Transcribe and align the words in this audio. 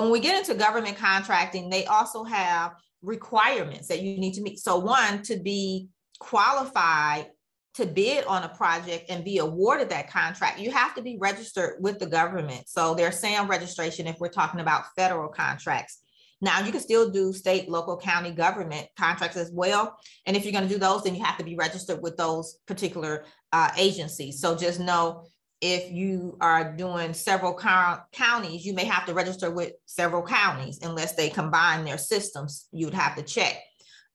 we 0.00 0.20
get 0.20 0.38
into 0.38 0.58
government 0.58 0.96
contracting, 0.96 1.68
they 1.68 1.84
also 1.84 2.24
have 2.24 2.72
requirements 3.02 3.88
that 3.88 4.02
you 4.02 4.18
need 4.18 4.34
to 4.34 4.42
meet. 4.42 4.58
So, 4.58 4.78
one, 4.78 5.22
to 5.24 5.36
be 5.36 5.88
qualified 6.18 7.26
to 7.74 7.86
bid 7.86 8.24
on 8.26 8.42
a 8.42 8.48
project 8.48 9.10
and 9.10 9.24
be 9.24 9.38
awarded 9.38 9.88
that 9.90 10.10
contract, 10.10 10.60
you 10.60 10.70
have 10.70 10.94
to 10.94 11.02
be 11.02 11.18
registered 11.20 11.76
with 11.80 11.98
the 11.98 12.06
government. 12.06 12.68
So, 12.68 12.94
there's 12.94 13.18
SAM 13.18 13.48
registration 13.48 14.06
if 14.06 14.18
we're 14.18 14.28
talking 14.28 14.60
about 14.60 14.84
federal 14.96 15.28
contracts. 15.28 15.98
Now, 16.40 16.60
you 16.60 16.72
can 16.72 16.80
still 16.80 17.10
do 17.10 17.32
state, 17.32 17.68
local, 17.68 17.96
county 17.96 18.32
government 18.32 18.88
contracts 18.98 19.36
as 19.36 19.50
well. 19.52 19.96
And 20.26 20.36
if 20.36 20.44
you're 20.44 20.52
going 20.52 20.66
to 20.66 20.72
do 20.72 20.80
those, 20.80 21.04
then 21.04 21.14
you 21.14 21.22
have 21.22 21.38
to 21.38 21.44
be 21.44 21.54
registered 21.54 22.02
with 22.02 22.16
those 22.16 22.58
particular 22.66 23.24
uh, 23.52 23.70
agencies. 23.76 24.40
So, 24.40 24.56
just 24.56 24.80
know 24.80 25.26
if 25.62 25.92
you 25.92 26.36
are 26.40 26.76
doing 26.76 27.14
several 27.14 27.54
counties, 27.54 28.66
you 28.66 28.74
may 28.74 28.84
have 28.84 29.06
to 29.06 29.14
register 29.14 29.48
with 29.48 29.74
several 29.86 30.22
counties 30.22 30.80
unless 30.82 31.14
they 31.14 31.30
combine 31.30 31.84
their 31.84 31.98
systems. 31.98 32.66
You 32.72 32.86
would 32.86 32.94
have 32.94 33.14
to 33.14 33.22
check. 33.22 33.56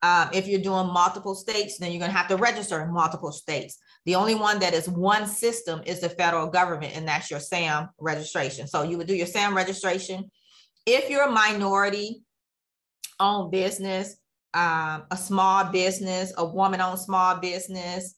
Um, 0.01 0.29
if 0.33 0.45
you're 0.45 0.61
doing 0.61 0.87
multiple 0.87 1.33
states, 1.33 1.77
then 1.77 1.91
you're 1.91 2.01
going 2.01 2.11
to 2.11 2.17
have 2.17 2.27
to 2.27 2.35
register 2.35 2.83
in 2.83 2.93
multiple 2.93 3.31
states. 3.31 3.77
The 4.05 4.15
only 4.15 4.35
one 4.35 4.59
that 4.59 4.73
is 4.73 4.89
one 4.89 5.25
system 5.25 5.81
is 5.85 6.01
the 6.01 6.09
federal 6.09 6.47
government, 6.47 6.95
and 6.95 7.07
that's 7.07 7.31
your 7.31 7.39
SAM 7.39 7.89
registration. 7.97 8.67
So 8.67 8.83
you 8.83 8.97
would 8.97 9.07
do 9.07 9.15
your 9.15 9.25
SAM 9.25 9.55
registration. 9.55 10.29
If 10.85 11.09
you're 11.09 11.27
a 11.27 11.31
minority 11.31 12.23
owned 13.21 13.51
business, 13.51 14.17
um, 14.53 15.05
a 15.11 15.17
small 15.17 15.63
business, 15.71 16.33
a 16.37 16.45
woman 16.45 16.81
owned 16.81 16.99
small 16.99 17.37
business, 17.37 18.15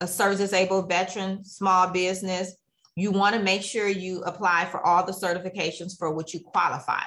a 0.00 0.08
service 0.08 0.38
disabled 0.38 0.88
veteran 0.88 1.44
small 1.44 1.88
business, 1.88 2.56
you 2.96 3.10
want 3.10 3.34
to 3.34 3.42
make 3.42 3.62
sure 3.62 3.88
you 3.88 4.22
apply 4.22 4.66
for 4.66 4.84
all 4.84 5.04
the 5.04 5.12
certifications 5.12 5.98
for 5.98 6.12
which 6.12 6.34
you 6.34 6.40
qualify. 6.40 7.02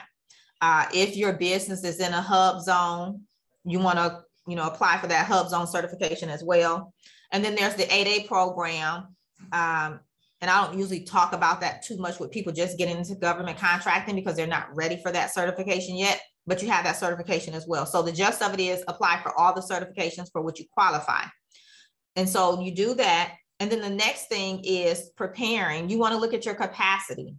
Uh, 0.61 0.85
if 0.93 1.15
your 1.15 1.33
business 1.33 1.83
is 1.83 1.99
in 1.99 2.13
a 2.13 2.21
hub 2.21 2.61
zone, 2.61 3.21
you 3.65 3.79
want 3.79 3.97
to 3.97 4.21
you 4.47 4.55
know 4.55 4.67
apply 4.67 4.97
for 4.97 5.07
that 5.07 5.25
hub 5.25 5.49
zone 5.49 5.67
certification 5.67 6.29
as 6.29 6.43
well. 6.43 6.93
And 7.31 7.43
then 7.43 7.55
there's 7.55 7.75
the 7.75 7.83
8A 7.83 8.27
program. 8.27 9.15
Um, 9.51 9.99
and 10.41 10.51
I 10.51 10.65
don't 10.65 10.77
usually 10.77 11.01
talk 11.01 11.33
about 11.33 11.61
that 11.61 11.83
too 11.83 11.97
much 11.97 12.19
with 12.19 12.31
people 12.31 12.53
just 12.53 12.77
getting 12.77 12.97
into 12.97 13.15
government 13.15 13.57
contracting 13.57 14.15
because 14.15 14.35
they're 14.35 14.47
not 14.47 14.75
ready 14.75 14.99
for 15.01 15.11
that 15.11 15.33
certification 15.33 15.95
yet, 15.95 16.21
but 16.45 16.61
you 16.61 16.69
have 16.69 16.83
that 16.85 16.97
certification 16.97 17.53
as 17.53 17.65
well. 17.67 17.85
So 17.85 18.01
the 18.01 18.11
gist 18.11 18.41
of 18.41 18.53
it 18.53 18.59
is 18.59 18.83
apply 18.87 19.21
for 19.23 19.37
all 19.39 19.53
the 19.53 19.61
certifications 19.61 20.31
for 20.31 20.41
which 20.41 20.59
you 20.59 20.65
qualify. 20.71 21.23
And 22.15 22.29
so 22.29 22.61
you 22.61 22.75
do 22.75 22.93
that. 22.95 23.33
And 23.59 23.71
then 23.71 23.81
the 23.81 23.89
next 23.89 24.27
thing 24.27 24.61
is 24.63 25.09
preparing. 25.15 25.89
You 25.89 25.97
want 25.97 26.13
to 26.13 26.19
look 26.19 26.33
at 26.33 26.45
your 26.45 26.55
capacity. 26.55 27.35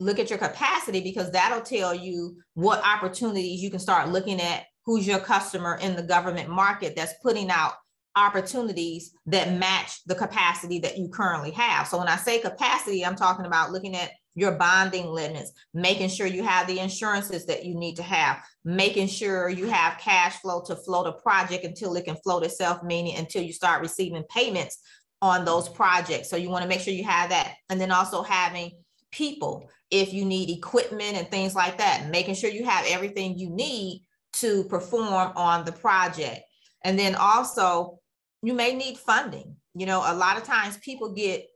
Look 0.00 0.18
at 0.18 0.30
your 0.30 0.38
capacity 0.38 1.00
because 1.00 1.30
that'll 1.30 1.60
tell 1.60 1.94
you 1.94 2.38
what 2.54 2.84
opportunities 2.84 3.62
you 3.62 3.70
can 3.70 3.80
start 3.80 4.08
looking 4.08 4.40
at. 4.40 4.64
Who's 4.84 5.06
your 5.06 5.18
customer 5.18 5.78
in 5.80 5.96
the 5.96 6.02
government 6.02 6.48
market 6.48 6.96
that's 6.96 7.14
putting 7.22 7.50
out 7.50 7.74
opportunities 8.18 9.12
that 9.26 9.54
match 9.54 10.02
the 10.06 10.14
capacity 10.14 10.78
that 10.80 10.98
you 10.98 11.08
currently 11.08 11.50
have. 11.52 11.86
So 11.86 11.98
when 11.98 12.08
I 12.08 12.16
say 12.16 12.40
capacity, 12.40 13.04
I'm 13.04 13.16
talking 13.16 13.46
about 13.46 13.70
looking 13.70 13.94
at 13.94 14.10
your 14.34 14.52
bonding 14.52 15.06
limits, 15.06 15.52
making 15.74 16.08
sure 16.08 16.26
you 16.26 16.44
have 16.44 16.66
the 16.66 16.78
insurances 16.78 17.46
that 17.46 17.64
you 17.64 17.74
need 17.74 17.96
to 17.96 18.02
have, 18.02 18.38
making 18.64 19.08
sure 19.08 19.48
you 19.48 19.66
have 19.66 19.98
cash 19.98 20.36
flow 20.36 20.62
to 20.66 20.76
float 20.76 21.06
a 21.06 21.12
project 21.12 21.64
until 21.64 21.94
it 21.96 22.04
can 22.04 22.16
float 22.22 22.44
itself, 22.44 22.82
meaning 22.82 23.16
until 23.16 23.42
you 23.42 23.52
start 23.52 23.82
receiving 23.82 24.22
payments 24.30 24.78
on 25.20 25.44
those 25.44 25.68
projects. 25.68 26.30
So 26.30 26.36
you 26.36 26.48
want 26.48 26.62
to 26.62 26.68
make 26.68 26.80
sure 26.80 26.94
you 26.94 27.04
have 27.04 27.30
that. 27.30 27.54
And 27.70 27.80
then 27.80 27.90
also 27.90 28.22
having 28.22 28.72
people, 29.10 29.68
if 29.90 30.12
you 30.12 30.24
need 30.24 30.50
equipment 30.50 31.16
and 31.16 31.28
things 31.28 31.54
like 31.54 31.78
that, 31.78 32.08
making 32.10 32.34
sure 32.34 32.50
you 32.50 32.64
have 32.64 32.84
everything 32.88 33.38
you 33.38 33.50
need 33.50 34.04
to 34.34 34.64
perform 34.64 35.32
on 35.34 35.64
the 35.64 35.72
project. 35.72 36.40
And 36.84 36.98
then 36.98 37.14
also, 37.14 37.98
you 38.42 38.54
may 38.54 38.74
need 38.74 38.98
funding. 38.98 39.56
You 39.74 39.86
know, 39.86 40.02
a 40.04 40.14
lot 40.14 40.36
of 40.36 40.44
times 40.44 40.76
people 40.78 41.12
get 41.12 41.46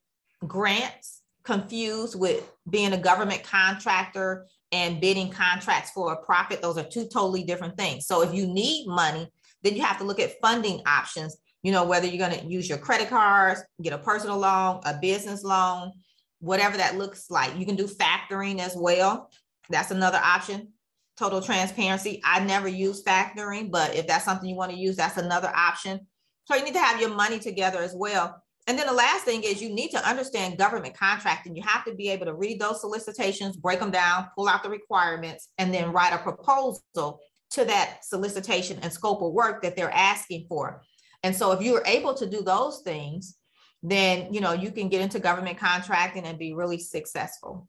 grants 0.46 1.20
confused 1.44 2.18
with 2.18 2.50
being 2.68 2.92
a 2.92 2.98
government 2.98 3.42
contractor 3.44 4.46
and 4.72 5.00
bidding 5.00 5.30
contracts 5.30 5.90
for 5.90 6.12
a 6.12 6.24
profit. 6.24 6.62
Those 6.62 6.78
are 6.78 6.88
two 6.88 7.06
totally 7.12 7.44
different 7.44 7.76
things. 7.76 8.06
So 8.06 8.22
if 8.22 8.32
you 8.32 8.46
need 8.46 8.86
money, 8.86 9.28
then 9.62 9.76
you 9.76 9.82
have 9.82 9.98
to 9.98 10.04
look 10.04 10.18
at 10.18 10.40
funding 10.40 10.80
options 10.86 11.36
you 11.62 11.72
know, 11.72 11.84
whether 11.84 12.06
you're 12.06 12.26
going 12.26 12.38
to 12.38 12.46
use 12.46 12.68
your 12.68 12.78
credit 12.78 13.08
cards, 13.08 13.62
get 13.80 13.92
a 13.92 13.98
personal 13.98 14.38
loan, 14.38 14.80
a 14.84 14.98
business 15.00 15.44
loan, 15.44 15.92
whatever 16.40 16.76
that 16.76 16.98
looks 16.98 17.30
like. 17.30 17.56
You 17.56 17.64
can 17.64 17.76
do 17.76 17.86
factoring 17.86 18.58
as 18.58 18.74
well. 18.76 19.30
That's 19.70 19.90
another 19.90 20.20
option. 20.22 20.68
Total 21.16 21.40
transparency. 21.40 22.20
I 22.24 22.44
never 22.44 22.68
use 22.68 23.04
factoring, 23.04 23.70
but 23.70 23.94
if 23.94 24.06
that's 24.06 24.24
something 24.24 24.48
you 24.48 24.56
want 24.56 24.72
to 24.72 24.78
use, 24.78 24.96
that's 24.96 25.18
another 25.18 25.52
option. 25.54 26.00
So 26.44 26.56
you 26.56 26.64
need 26.64 26.74
to 26.74 26.80
have 26.80 27.00
your 27.00 27.14
money 27.14 27.38
together 27.38 27.80
as 27.80 27.94
well. 27.94 28.42
And 28.66 28.78
then 28.78 28.86
the 28.86 28.92
last 28.92 29.24
thing 29.24 29.42
is 29.42 29.62
you 29.62 29.72
need 29.72 29.90
to 29.90 30.08
understand 30.08 30.58
government 30.58 30.96
contracting. 30.96 31.56
You 31.56 31.62
have 31.64 31.84
to 31.84 31.94
be 31.94 32.10
able 32.10 32.26
to 32.26 32.34
read 32.34 32.60
those 32.60 32.80
solicitations, 32.80 33.56
break 33.56 33.80
them 33.80 33.90
down, 33.90 34.28
pull 34.36 34.48
out 34.48 34.62
the 34.62 34.70
requirements, 34.70 35.48
and 35.58 35.74
then 35.74 35.92
write 35.92 36.12
a 36.12 36.18
proposal 36.18 37.20
to 37.50 37.64
that 37.64 37.98
solicitation 38.04 38.78
and 38.82 38.92
scope 38.92 39.20
of 39.20 39.32
work 39.32 39.62
that 39.62 39.76
they're 39.76 39.92
asking 39.92 40.46
for. 40.48 40.82
And 41.22 41.34
so 41.34 41.52
if 41.52 41.62
you're 41.62 41.82
able 41.86 42.14
to 42.14 42.28
do 42.28 42.42
those 42.42 42.80
things, 42.80 43.36
then 43.82 44.32
you 44.32 44.40
know 44.40 44.52
you 44.52 44.70
can 44.70 44.88
get 44.88 45.00
into 45.00 45.18
government 45.18 45.58
contracting 45.58 46.24
and 46.24 46.38
be 46.38 46.52
really 46.52 46.78
successful. 46.78 47.68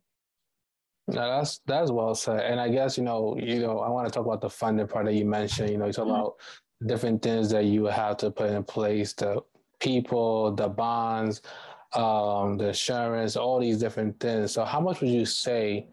No, 1.08 1.38
that's 1.38 1.60
that's 1.66 1.92
well 1.92 2.16
said. 2.16 2.42
And 2.42 2.60
I 2.60 2.70
guess 2.70 2.98
you 2.98 3.04
know, 3.04 3.38
you 3.38 3.60
know, 3.60 3.80
I 3.80 3.90
want 3.90 4.08
to 4.08 4.14
talk 4.14 4.26
about 4.26 4.42
the 4.42 4.50
funding 4.50 4.88
part 4.88 5.06
that 5.06 5.14
you 5.14 5.26
mentioned. 5.26 5.70
You 5.70 5.78
know, 5.78 5.88
you 5.88 5.94
talk 5.94 6.06
mm-hmm. 6.06 6.16
about 6.16 6.36
different 6.86 7.22
things 7.22 7.50
that 7.50 7.66
you 7.66 7.84
would 7.84 7.94
have 7.94 8.18
to 8.18 8.32
put 8.32 8.52
in 8.52 8.64
place, 8.64 9.14
the 9.14 9.42
people, 9.80 10.54
the 10.54 10.70
bonds, 10.70 11.42
um, 11.94 12.58
the 12.58 12.70
insurance, 12.70 13.36
all 13.36 13.60
these 13.60 13.80
different 13.80 14.20
things. 14.20 14.52
So, 14.54 14.64
how 14.64 14.80
much 14.80 15.02
would 15.02 15.10
you 15.10 15.26
say 15.26 15.88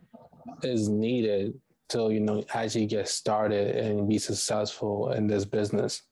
is 0.63 0.89
needed 0.89 1.55
to 1.89 2.11
you 2.11 2.21
know 2.21 2.45
actually 2.55 2.87
get 2.87 3.09
started 3.09 3.77
and 3.77 4.09
be 4.09 4.19
successful 4.19 5.13
in 5.13 5.27
this 5.27 5.45
business? 5.45 6.03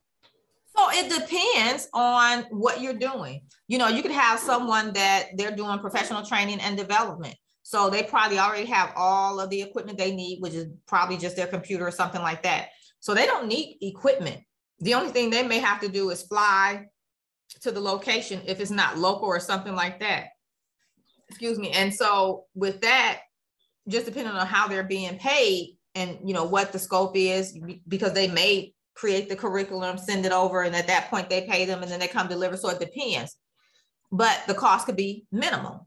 So 0.79 0.87
it 0.93 1.11
depends 1.11 1.89
on 1.93 2.45
what 2.51 2.81
you're 2.81 2.95
doing. 2.95 3.41
You 3.67 3.79
know, 3.79 3.89
you 3.89 4.01
could 4.01 4.13
have 4.13 4.39
someone 4.39 4.93
that 4.93 5.27
they're 5.37 5.55
doing 5.55 5.81
professional 5.81 6.25
training 6.25 6.61
and 6.61 6.77
development. 6.77 7.35
So 7.65 7.91
they 7.91 8.05
probably 8.05 8.39
already 8.39 8.67
have 8.67 8.93
all 8.95 9.41
of 9.41 9.51
the 9.51 9.61
equipment 9.61 9.99
they 9.99 10.15
need, 10.15 10.41
which 10.41 10.55
is 10.55 10.69
probably 10.87 11.17
just 11.17 11.35
their 11.35 11.49
computer 11.49 11.87
or 11.87 11.91
something 11.91 12.23
like 12.23 12.45
that. 12.45 12.69
So 13.01 13.13
they 13.13 13.27
don't 13.27 13.49
need 13.49 13.79
equipment. 13.83 14.39
The 14.79 14.95
only 14.95 15.11
thing 15.11 15.31
they 15.31 15.47
may 15.47 15.59
have 15.59 15.81
to 15.81 15.89
do 15.89 16.11
is 16.11 16.23
fly 16.23 16.87
to 17.63 17.73
the 17.73 17.81
location 17.81 18.41
if 18.47 18.61
it's 18.61 18.71
not 18.71 18.99
local 18.99 19.27
or 19.27 19.41
something 19.41 19.75
like 19.75 19.99
that. 20.01 20.27
Excuse 21.29 21.59
me. 21.59 21.71
And 21.73 21.93
so 21.93 22.45
with 22.55 22.81
that, 22.83 23.23
just 23.89 24.07
depending 24.07 24.35
on 24.35 24.47
how 24.47 24.69
they're 24.69 24.85
being 24.85 25.19
paid 25.19 25.77
and 25.95 26.19
you 26.25 26.35
know 26.35 26.45
what 26.45 26.73
the 26.73 26.79
scope 26.79 27.17
is, 27.17 27.59
because 27.89 28.13
they 28.13 28.29
may 28.29 28.73
create 28.99 29.29
the 29.29 29.37
curriculum, 29.37 29.97
send 29.97 30.27
it 30.27 30.33
over, 30.33 30.63
and 30.63 30.75
at 30.75 30.89
that 30.89 31.09
point 31.09 31.31
they 31.31 31.47
pay 31.47 31.65
them 31.65 31.83
and 31.83 31.91
then 31.91 32.01
they 32.01 32.09
come 32.09 32.27
deliver. 32.27 32.57
So 32.57 32.69
it 32.71 32.81
depends. 32.81 33.37
But 34.11 34.43
the 34.49 34.55
cost 34.55 34.87
could 34.87 34.97
be 34.97 35.25
minimal. 35.31 35.87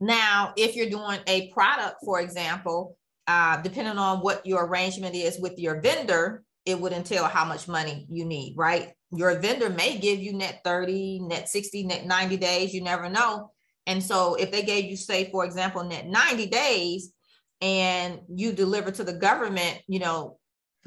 Now, 0.00 0.54
if 0.56 0.74
you're 0.74 0.90
doing 0.90 1.20
a 1.26 1.50
product, 1.52 1.98
for 2.04 2.20
example, 2.20 2.96
uh, 3.28 3.60
depending 3.62 3.98
on 3.98 4.18
what 4.18 4.44
your 4.44 4.66
arrangement 4.66 5.14
is 5.14 5.38
with 5.38 5.58
your 5.58 5.80
vendor, 5.80 6.42
it 6.64 6.80
would 6.80 6.92
entail 6.92 7.24
how 7.24 7.44
much 7.44 7.68
money 7.68 8.06
you 8.10 8.24
need, 8.24 8.54
right? 8.56 8.92
Your 9.12 9.38
vendor 9.38 9.70
may 9.70 9.98
give 9.98 10.18
you 10.18 10.32
net 10.32 10.60
30, 10.64 11.20
net 11.20 11.48
60, 11.48 11.84
net 11.84 12.06
90 12.06 12.36
days, 12.38 12.74
you 12.74 12.82
never 12.82 13.08
know. 13.08 13.52
And 13.86 14.02
so 14.02 14.34
if 14.34 14.50
they 14.50 14.62
gave 14.62 14.84
you, 14.84 14.96
say, 14.96 15.30
for 15.30 15.44
example, 15.44 15.84
net 15.84 16.06
90 16.06 16.46
days 16.46 17.12
and 17.60 18.20
you 18.34 18.52
deliver 18.52 18.90
to 18.90 19.04
the 19.04 19.14
government, 19.14 19.80
you 19.86 19.98
know, 19.98 20.37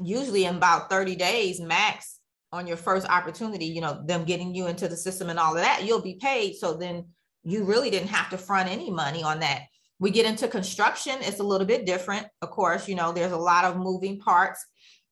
usually 0.06 0.44
in 0.44 0.56
about 0.56 0.90
30 0.90 1.16
days 1.16 1.60
max 1.60 2.18
on 2.52 2.66
your 2.66 2.76
first 2.76 3.08
opportunity, 3.08 3.64
you 3.66 3.80
know, 3.80 4.02
them 4.04 4.24
getting 4.24 4.54
you 4.54 4.66
into 4.66 4.88
the 4.88 4.96
system 4.96 5.30
and 5.30 5.38
all 5.38 5.56
of 5.56 5.62
that, 5.62 5.84
you'll 5.84 6.02
be 6.02 6.18
paid. 6.20 6.54
So 6.54 6.74
then 6.74 7.06
you 7.44 7.64
really 7.64 7.90
didn't 7.90 8.08
have 8.08 8.30
to 8.30 8.38
front 8.38 8.68
any 8.68 8.90
money 8.90 9.22
on 9.22 9.40
that. 9.40 9.62
We 9.98 10.10
get 10.10 10.26
into 10.26 10.48
construction, 10.48 11.16
it's 11.20 11.40
a 11.40 11.44
little 11.44 11.66
bit 11.66 11.86
different. 11.86 12.26
Of 12.42 12.50
course, 12.50 12.88
you 12.88 12.94
know, 12.94 13.12
there's 13.12 13.32
a 13.32 13.36
lot 13.36 13.64
of 13.64 13.76
moving 13.76 14.18
parts 14.18 14.64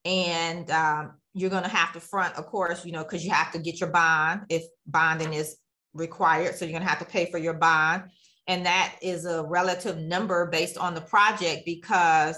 and 0.05 0.71
um, 0.71 1.13
you're 1.33 1.51
going 1.51 1.63
to 1.63 1.69
have 1.69 1.93
to 1.93 2.01
front, 2.01 2.37
of 2.37 2.47
course, 2.47 2.85
you 2.85 2.93
know, 2.93 3.05
because 3.05 3.25
you 3.25 3.31
have 3.31 3.53
to 3.53 3.59
get 3.59 3.81
your 3.81 3.91
bond 3.91 4.43
if 4.49 4.65
bonding 4.87 5.35
is 5.35 5.57
required. 5.95 6.57
So 6.57 6.65
you're 6.65 6.73
going 6.73 6.83
to 6.83 6.89
have 6.89 6.99
to 6.99 7.05
pay 7.05 7.31
for 7.31 7.39
your 7.39 7.55
bond. 7.55 8.05
And 8.47 8.67
that 8.67 8.97
is 9.01 9.27
a 9.27 9.45
relative 9.45 9.99
number 9.99 10.47
based 10.47 10.77
on 10.77 10.95
the 10.95 11.01
project 11.01 11.63
because 11.65 12.37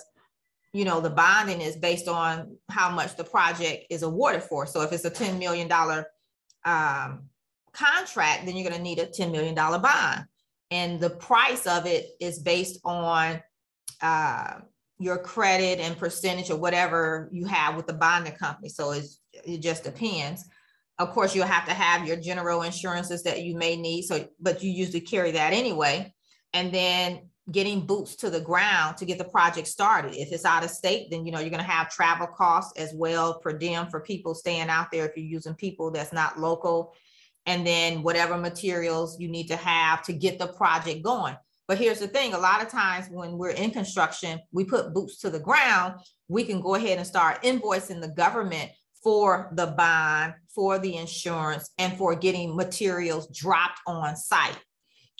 you 0.72 0.84
know, 0.84 1.00
the 1.00 1.10
bonding 1.10 1.60
is 1.60 1.76
based 1.76 2.08
on 2.08 2.56
how 2.70 2.90
much 2.90 3.16
the 3.16 3.24
project 3.24 3.86
is 3.90 4.02
awarded 4.02 4.42
for. 4.42 4.66
So 4.66 4.80
if 4.82 4.92
it's 4.92 5.04
a 5.04 5.10
$10 5.10 5.38
million 5.38 5.70
um, 6.64 7.24
contract, 7.72 8.46
then 8.46 8.56
you're 8.56 8.68
going 8.68 8.76
to 8.76 8.82
need 8.82 8.98
a 8.98 9.06
$10 9.06 9.30
million 9.30 9.54
bond. 9.54 10.24
And 10.70 10.98
the 10.98 11.10
price 11.10 11.66
of 11.66 11.86
it 11.86 12.06
is 12.20 12.38
based 12.38 12.80
on, 12.84 13.42
uh, 14.00 14.60
your 15.02 15.18
credit 15.18 15.80
and 15.80 15.98
percentage 15.98 16.50
or 16.50 16.56
whatever 16.56 17.28
you 17.32 17.44
have 17.44 17.76
with 17.76 17.86
the 17.86 17.92
bonding 17.92 18.34
company. 18.34 18.68
So 18.68 18.92
it 18.92 19.58
just 19.58 19.84
depends. 19.84 20.44
Of 20.98 21.10
course, 21.10 21.34
you'll 21.34 21.46
have 21.46 21.66
to 21.66 21.74
have 21.74 22.06
your 22.06 22.16
general 22.16 22.62
insurances 22.62 23.24
that 23.24 23.42
you 23.42 23.56
may 23.56 23.76
need. 23.76 24.02
So, 24.02 24.28
but 24.40 24.62
you 24.62 24.70
usually 24.70 25.00
carry 25.00 25.32
that 25.32 25.52
anyway. 25.52 26.14
And 26.52 26.72
then 26.72 27.30
getting 27.50 27.84
boots 27.84 28.14
to 28.16 28.30
the 28.30 28.40
ground 28.40 28.96
to 28.96 29.04
get 29.04 29.18
the 29.18 29.24
project 29.24 29.66
started. 29.66 30.14
If 30.14 30.32
it's 30.32 30.44
out 30.44 30.64
of 30.64 30.70
state, 30.70 31.10
then 31.10 31.26
you 31.26 31.32
know 31.32 31.40
you're 31.40 31.50
going 31.50 31.64
to 31.64 31.68
have 31.68 31.90
travel 31.90 32.28
costs 32.28 32.78
as 32.78 32.92
well 32.94 33.40
per 33.40 33.52
diem 33.52 33.88
for 33.88 34.00
people 34.00 34.34
staying 34.34 34.68
out 34.68 34.92
there 34.92 35.06
if 35.06 35.16
you're 35.16 35.26
using 35.26 35.54
people 35.54 35.90
that's 35.90 36.12
not 36.12 36.38
local. 36.38 36.94
And 37.46 37.66
then 37.66 38.04
whatever 38.04 38.38
materials 38.38 39.18
you 39.18 39.28
need 39.28 39.48
to 39.48 39.56
have 39.56 40.02
to 40.04 40.12
get 40.12 40.38
the 40.38 40.46
project 40.46 41.02
going. 41.02 41.36
But 41.66 41.78
here's 41.78 41.98
the 41.98 42.06
thing 42.08 42.34
a 42.34 42.38
lot 42.38 42.62
of 42.62 42.68
times 42.68 43.06
when 43.10 43.38
we're 43.38 43.50
in 43.50 43.70
construction, 43.70 44.38
we 44.52 44.64
put 44.64 44.94
boots 44.94 45.18
to 45.18 45.30
the 45.30 45.40
ground, 45.40 45.94
we 46.28 46.44
can 46.44 46.60
go 46.60 46.74
ahead 46.74 46.98
and 46.98 47.06
start 47.06 47.42
invoicing 47.42 48.00
the 48.00 48.08
government 48.08 48.70
for 49.02 49.50
the 49.54 49.66
bond, 49.66 50.34
for 50.54 50.78
the 50.78 50.96
insurance, 50.96 51.70
and 51.78 51.96
for 51.96 52.14
getting 52.14 52.54
materials 52.54 53.26
dropped 53.36 53.80
on 53.86 54.16
site. 54.16 54.58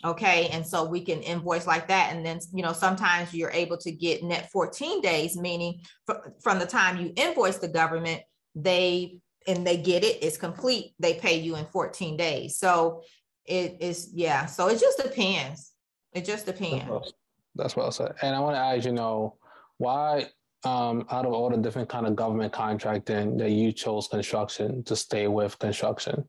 Okay. 0.05 0.49
And 0.49 0.67
so 0.67 0.85
we 0.85 1.05
can 1.05 1.21
invoice 1.23 1.67
like 1.67 1.89
that. 1.89 2.13
And 2.13 2.27
then, 2.27 2.41
you 2.53 2.63
know, 2.63 2.73
sometimes 2.73 3.33
you're 3.33 3.51
able 3.51 3.77
to 3.79 3.93
get 3.93 4.23
net 4.23 4.51
14 4.51 5.01
days, 5.01 5.37
meaning 5.37 5.81
from 6.43 6.59
the 6.59 6.67
time 6.67 7.01
you 7.01 7.13
invoice 7.17 7.59
the 7.59 7.69
government, 7.69 8.23
they 8.55 9.21
and 9.47 9.67
they 9.67 9.77
get 9.77 10.05
it, 10.05 10.23
it's 10.23 10.37
complete, 10.37 10.95
they 10.99 11.15
pay 11.15 11.39
you 11.39 11.57
in 11.57 11.65
14 11.67 12.17
days. 12.17 12.57
So 12.57 13.03
it 13.45 13.77
is, 13.81 14.11
yeah. 14.13 14.47
So 14.47 14.69
it 14.69 14.79
just 14.79 15.03
depends. 15.03 15.73
It 16.13 16.25
just 16.25 16.47
depends. 16.47 17.13
That's 17.55 17.77
what 17.77 17.87
I 17.87 17.91
said. 17.91 18.15
And 18.23 18.35
I 18.35 18.41
want 18.41 18.55
to 18.55 18.61
ask, 18.61 18.85
you 18.85 18.93
know, 18.93 19.37
why 19.79 20.27
um, 20.65 21.07
out 21.11 21.27
of 21.27 21.33
all 21.33 21.51
the 21.51 21.57
different 21.57 21.89
kind 21.89 22.07
of 22.07 22.15
government 22.15 22.53
contracting 22.53 23.37
that 23.39 23.51
you 23.51 23.73
chose 23.73 24.09
construction 24.09 24.85
to 24.85 24.97
stay 24.97 25.27
with 25.27 25.59
construction? 25.59 26.25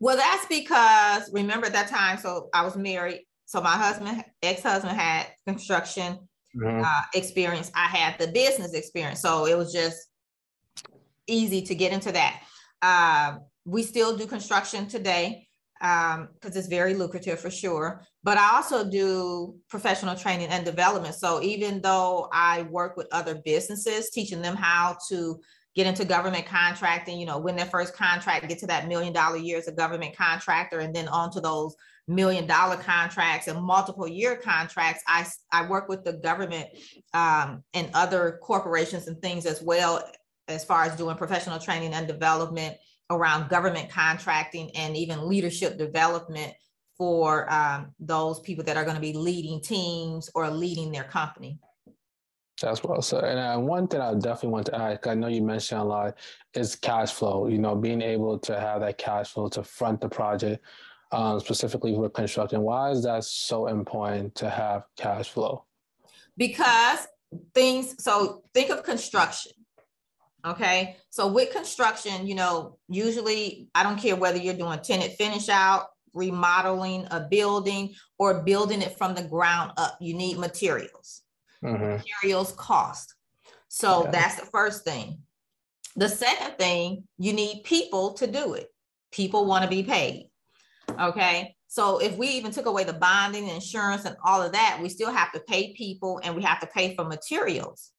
Well, 0.00 0.16
that's 0.16 0.46
because 0.46 1.30
remember 1.32 1.66
at 1.66 1.74
that 1.74 1.88
time, 1.88 2.18
so 2.18 2.48
I 2.54 2.64
was 2.64 2.76
married. 2.76 3.26
So 3.44 3.60
my 3.60 3.76
husband, 3.76 4.24
ex-husband 4.42 4.96
had 4.96 5.26
construction 5.46 6.18
mm-hmm. 6.56 6.82
uh, 6.84 7.02
experience. 7.14 7.70
I 7.74 7.86
had 7.86 8.18
the 8.18 8.28
business 8.28 8.72
experience. 8.72 9.20
So 9.20 9.46
it 9.46 9.56
was 9.56 9.72
just 9.72 9.98
easy 11.26 11.62
to 11.62 11.74
get 11.74 11.92
into 11.92 12.12
that. 12.12 12.42
Uh, 12.80 13.38
we 13.64 13.82
still 13.82 14.16
do 14.16 14.26
construction 14.26 14.86
today 14.86 15.46
because 15.80 16.16
um, 16.16 16.28
it's 16.42 16.66
very 16.66 16.94
lucrative 16.94 17.40
for 17.40 17.50
sure. 17.50 18.02
But 18.22 18.38
I 18.38 18.56
also 18.56 18.88
do 18.88 19.56
professional 19.68 20.14
training 20.14 20.48
and 20.48 20.64
development. 20.64 21.14
So 21.14 21.42
even 21.42 21.80
though 21.80 22.28
I 22.32 22.62
work 22.62 22.96
with 22.96 23.08
other 23.12 23.40
businesses, 23.44 24.10
teaching 24.10 24.42
them 24.42 24.56
how 24.56 24.98
to 25.08 25.40
get 25.80 25.88
into 25.88 26.04
government 26.04 26.44
contracting, 26.44 27.18
you 27.18 27.24
know, 27.24 27.38
win 27.38 27.56
their 27.56 27.64
first 27.64 27.94
contract, 27.94 28.46
get 28.46 28.58
to 28.58 28.66
that 28.66 28.86
million 28.86 29.14
dollar 29.14 29.38
year 29.38 29.56
as 29.56 29.66
a 29.66 29.72
government 29.72 30.14
contractor, 30.14 30.80
and 30.80 30.94
then 30.94 31.08
on 31.08 31.30
to 31.32 31.40
those 31.40 31.74
million 32.06 32.46
dollar 32.46 32.76
contracts 32.76 33.48
and 33.48 33.62
multiple 33.62 34.06
year 34.06 34.36
contracts. 34.36 35.02
I, 35.06 35.26
I 35.50 35.66
work 35.66 35.88
with 35.88 36.04
the 36.04 36.12
government 36.12 36.66
um, 37.14 37.64
and 37.72 37.88
other 37.94 38.38
corporations 38.42 39.06
and 39.06 39.22
things 39.22 39.46
as 39.46 39.62
well, 39.62 40.04
as 40.48 40.66
far 40.66 40.84
as 40.84 40.96
doing 40.96 41.16
professional 41.16 41.58
training 41.58 41.94
and 41.94 42.06
development 42.06 42.76
around 43.08 43.48
government 43.48 43.88
contracting 43.88 44.70
and 44.76 44.98
even 44.98 45.26
leadership 45.30 45.78
development 45.78 46.52
for 46.98 47.50
um, 47.50 47.94
those 47.98 48.38
people 48.40 48.64
that 48.64 48.76
are 48.76 48.84
going 48.84 48.96
to 48.96 49.00
be 49.00 49.14
leading 49.14 49.62
teams 49.62 50.28
or 50.34 50.50
leading 50.50 50.92
their 50.92 51.04
company. 51.04 51.58
That's 52.60 52.84
well 52.84 53.02
said. 53.02 53.24
And 53.24 53.38
uh, 53.38 53.58
one 53.58 53.88
thing 53.88 54.00
I 54.00 54.12
definitely 54.14 54.50
want 54.50 54.66
to 54.66 54.80
add, 54.80 55.06
I 55.06 55.14
know 55.14 55.28
you 55.28 55.42
mentioned 55.42 55.80
a 55.80 55.84
lot, 55.84 56.14
is 56.54 56.76
cash 56.76 57.12
flow. 57.12 57.48
You 57.48 57.58
know, 57.58 57.74
being 57.74 58.02
able 58.02 58.38
to 58.40 58.58
have 58.58 58.80
that 58.80 58.98
cash 58.98 59.32
flow 59.32 59.48
to 59.50 59.62
front 59.62 60.00
the 60.00 60.08
project, 60.08 60.64
um, 61.12 61.40
specifically 61.40 61.92
with 61.92 62.12
construction. 62.12 62.60
Why 62.60 62.90
is 62.90 63.02
that 63.04 63.24
so 63.24 63.66
important 63.66 64.34
to 64.36 64.50
have 64.50 64.84
cash 64.96 65.30
flow? 65.30 65.64
Because 66.36 67.06
things. 67.54 68.02
So 68.02 68.42
think 68.54 68.70
of 68.70 68.82
construction. 68.82 69.52
Okay, 70.46 70.96
so 71.10 71.28
with 71.28 71.52
construction, 71.52 72.26
you 72.26 72.34
know, 72.34 72.78
usually 72.88 73.68
I 73.74 73.82
don't 73.82 73.98
care 73.98 74.16
whether 74.16 74.38
you're 74.38 74.54
doing 74.54 74.78
tenant 74.78 75.12
finish 75.12 75.50
out, 75.50 75.88
remodeling 76.14 77.06
a 77.10 77.20
building, 77.20 77.94
or 78.18 78.42
building 78.42 78.80
it 78.80 78.96
from 78.96 79.14
the 79.14 79.22
ground 79.22 79.72
up. 79.76 79.98
You 80.00 80.14
need 80.14 80.38
materials 80.38 81.22
mm-hmm. 81.62 81.96
materials 81.96 82.52
cost. 82.52 83.14
So 83.68 84.08
that's 84.10 84.36
the 84.36 84.46
first 84.46 84.84
thing. 84.84 85.18
The 85.96 86.08
second 86.08 86.56
thing, 86.58 87.04
you 87.18 87.32
need 87.32 87.64
people 87.64 88.14
to 88.14 88.26
do 88.26 88.54
it. 88.54 88.68
People 89.12 89.46
want 89.46 89.64
to 89.64 89.70
be 89.70 89.82
paid. 89.82 90.30
Okay. 91.00 91.56
So 91.68 91.98
if 91.98 92.16
we 92.16 92.28
even 92.28 92.50
took 92.50 92.66
away 92.66 92.84
the 92.84 92.92
bonding, 92.92 93.48
insurance, 93.48 94.04
and 94.04 94.16
all 94.24 94.42
of 94.42 94.52
that, 94.52 94.80
we 94.82 94.88
still 94.88 95.12
have 95.12 95.32
to 95.32 95.40
pay 95.40 95.72
people 95.74 96.20
and 96.24 96.34
we 96.34 96.42
have 96.42 96.60
to 96.60 96.66
pay 96.66 96.96
for 96.96 97.04
materials. 97.04 97.90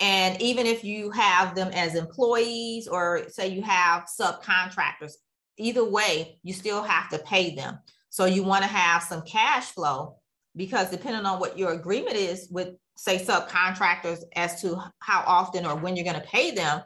And 0.00 0.40
even 0.40 0.66
if 0.66 0.82
you 0.82 1.10
have 1.10 1.54
them 1.54 1.70
as 1.74 1.94
employees 1.94 2.88
or 2.88 3.28
say 3.28 3.48
you 3.48 3.62
have 3.62 4.06
subcontractors, 4.20 5.12
either 5.58 5.84
way, 5.84 6.38
you 6.42 6.52
still 6.52 6.82
have 6.82 7.10
to 7.10 7.18
pay 7.18 7.54
them. 7.54 7.78
So 8.08 8.24
you 8.24 8.42
want 8.42 8.62
to 8.62 8.68
have 8.68 9.02
some 9.02 9.22
cash 9.22 9.66
flow 9.66 10.16
because 10.56 10.90
depending 10.90 11.24
on 11.24 11.38
what 11.38 11.58
your 11.58 11.72
agreement 11.72 12.16
is 12.16 12.48
with 12.50 12.70
say 12.96 13.18
subcontractors 13.18 14.22
as 14.36 14.60
to 14.60 14.76
how 15.00 15.24
often 15.26 15.66
or 15.66 15.76
when 15.76 15.96
you're 15.96 16.04
going 16.04 16.20
to 16.20 16.26
pay 16.26 16.50
them 16.50 16.82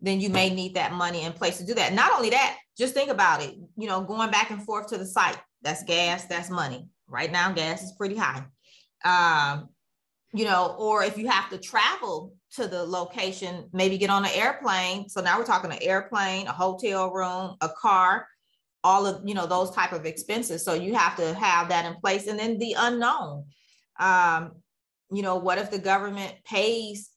then 0.00 0.20
you 0.20 0.30
may 0.30 0.48
need 0.48 0.74
that 0.74 0.92
money 0.92 1.22
in 1.22 1.32
place 1.32 1.58
to 1.58 1.66
do 1.66 1.74
that. 1.74 1.92
Not 1.92 2.12
only 2.12 2.30
that 2.30 2.56
just 2.76 2.94
think 2.94 3.10
about 3.10 3.42
it. 3.42 3.56
You 3.76 3.88
know 3.88 4.00
going 4.02 4.30
back 4.30 4.50
and 4.50 4.62
forth 4.62 4.88
to 4.88 4.98
the 4.98 5.06
site 5.06 5.38
that's 5.62 5.82
gas 5.84 6.26
that's 6.26 6.50
money. 6.50 6.88
Right 7.08 7.32
now 7.32 7.52
gas 7.52 7.82
is 7.82 7.92
pretty 7.92 8.16
high. 8.16 8.44
Um, 9.04 9.68
you 10.32 10.44
know 10.44 10.76
or 10.78 11.02
if 11.02 11.18
you 11.18 11.28
have 11.28 11.50
to 11.50 11.58
travel 11.58 12.34
to 12.52 12.66
the 12.66 12.82
location 12.82 13.68
maybe 13.72 13.98
get 13.98 14.10
on 14.10 14.24
an 14.24 14.30
airplane. 14.34 15.08
So 15.08 15.20
now 15.20 15.38
we're 15.38 15.44
talking 15.44 15.72
an 15.72 15.82
airplane 15.82 16.46
a 16.46 16.52
hotel 16.52 17.10
room 17.10 17.56
a 17.60 17.68
car 17.68 18.26
all 18.84 19.06
of 19.06 19.22
you 19.26 19.34
know 19.34 19.46
those 19.46 19.70
type 19.72 19.92
of 19.92 20.06
expenses. 20.06 20.64
So 20.64 20.74
you 20.74 20.94
have 20.94 21.16
to 21.16 21.34
have 21.34 21.68
that 21.70 21.84
in 21.84 21.94
place. 21.96 22.26
And 22.26 22.38
then 22.38 22.58
the 22.58 22.74
unknown. 22.78 23.46
Um, 23.98 24.52
you 25.10 25.22
know, 25.22 25.36
what 25.36 25.58
if 25.58 25.70
the 25.70 25.78
government 25.78 26.34
pays 26.44 27.10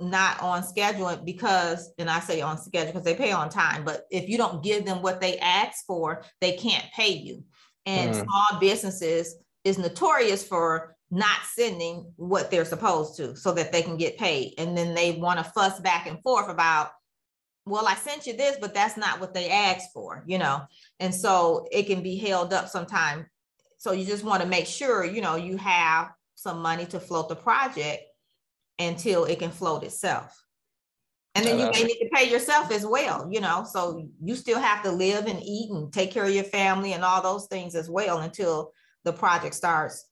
not 0.00 0.40
on 0.40 0.62
schedule 0.64 1.16
because, 1.24 1.92
and 1.98 2.10
I 2.10 2.20
say 2.20 2.40
on 2.40 2.58
schedule 2.58 2.92
because 2.92 3.04
they 3.04 3.14
pay 3.14 3.32
on 3.32 3.48
time, 3.48 3.84
but 3.84 4.06
if 4.10 4.28
you 4.28 4.36
don't 4.36 4.62
give 4.62 4.84
them 4.84 5.02
what 5.02 5.20
they 5.20 5.38
ask 5.38 5.84
for, 5.86 6.24
they 6.40 6.56
can't 6.56 6.84
pay 6.94 7.12
you. 7.12 7.44
And 7.86 8.14
mm. 8.14 8.24
small 8.24 8.60
businesses 8.60 9.36
is 9.62 9.78
notorious 9.78 10.46
for 10.46 10.96
not 11.10 11.38
sending 11.52 12.12
what 12.16 12.50
they're 12.50 12.64
supposed 12.64 13.16
to 13.16 13.36
so 13.36 13.52
that 13.52 13.70
they 13.70 13.82
can 13.82 13.96
get 13.96 14.18
paid. 14.18 14.54
And 14.58 14.76
then 14.76 14.94
they 14.94 15.12
want 15.12 15.38
to 15.38 15.44
fuss 15.44 15.78
back 15.80 16.06
and 16.06 16.20
forth 16.22 16.48
about, 16.48 16.90
well, 17.66 17.86
I 17.86 17.94
sent 17.94 18.26
you 18.26 18.36
this, 18.36 18.56
but 18.60 18.74
that's 18.74 18.96
not 18.96 19.20
what 19.20 19.32
they 19.32 19.48
asked 19.48 19.92
for, 19.92 20.24
you 20.26 20.38
know? 20.38 20.62
And 20.98 21.14
so 21.14 21.66
it 21.70 21.84
can 21.84 22.02
be 22.02 22.16
held 22.16 22.52
up 22.52 22.68
sometime. 22.68 23.26
So 23.78 23.92
you 23.92 24.04
just 24.04 24.24
want 24.24 24.42
to 24.42 24.48
make 24.48 24.66
sure, 24.66 25.04
you 25.04 25.20
know, 25.20 25.36
you 25.36 25.56
have 25.56 26.10
some 26.44 26.60
money 26.62 26.86
to 26.86 27.00
float 27.00 27.28
the 27.28 27.34
project 27.34 28.02
until 28.78 29.24
it 29.24 29.38
can 29.40 29.50
float 29.50 29.82
itself. 29.82 30.40
And 31.34 31.44
then 31.44 31.58
you 31.58 31.68
may 31.72 31.82
need 31.82 31.98
to 31.98 32.10
pay 32.14 32.30
yourself 32.30 32.70
as 32.70 32.86
well, 32.86 33.28
you 33.32 33.40
know. 33.40 33.66
So 33.68 34.08
you 34.22 34.36
still 34.36 34.60
have 34.60 34.84
to 34.84 34.92
live 34.92 35.26
and 35.26 35.42
eat 35.42 35.70
and 35.70 35.92
take 35.92 36.12
care 36.12 36.24
of 36.24 36.30
your 36.30 36.44
family 36.44 36.92
and 36.92 37.02
all 37.02 37.22
those 37.22 37.46
things 37.46 37.74
as 37.74 37.90
well 37.90 38.18
until 38.18 38.70
the 39.02 39.12
project 39.12 39.56
starts 39.56 40.06